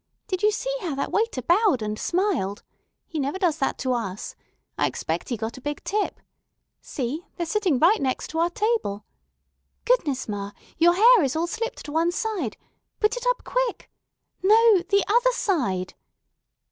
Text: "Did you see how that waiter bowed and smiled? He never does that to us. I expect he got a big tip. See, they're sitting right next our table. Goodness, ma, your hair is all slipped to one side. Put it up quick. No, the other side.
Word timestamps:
"Did 0.25 0.41
you 0.41 0.49
see 0.49 0.75
how 0.81 0.95
that 0.95 1.11
waiter 1.11 1.43
bowed 1.43 1.83
and 1.83 1.99
smiled? 1.99 2.63
He 3.05 3.19
never 3.19 3.37
does 3.37 3.59
that 3.59 3.77
to 3.77 3.93
us. 3.93 4.35
I 4.75 4.87
expect 4.87 5.29
he 5.29 5.37
got 5.37 5.57
a 5.57 5.61
big 5.61 5.83
tip. 5.83 6.19
See, 6.81 7.27
they're 7.35 7.45
sitting 7.45 7.77
right 7.77 8.01
next 8.01 8.33
our 8.33 8.49
table. 8.49 9.05
Goodness, 9.85 10.27
ma, 10.27 10.53
your 10.79 10.93
hair 10.93 11.21
is 11.23 11.35
all 11.35 11.45
slipped 11.45 11.85
to 11.85 11.91
one 11.91 12.11
side. 12.11 12.57
Put 12.99 13.15
it 13.15 13.27
up 13.29 13.43
quick. 13.43 13.91
No, 14.41 14.81
the 14.89 15.03
other 15.07 15.31
side. 15.33 15.93